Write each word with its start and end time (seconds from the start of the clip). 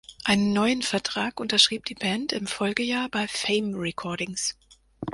Einen 0.23 0.51
neuen 0.51 0.81
Vertrag 0.81 1.39
unterschrieb 1.39 1.85
die 1.85 1.93
Band 1.93 2.31
im 2.33 2.47
Folgejahr 2.47 3.07
bei 3.07 3.27
Fame 3.27 3.75
Recordings. 3.75 4.57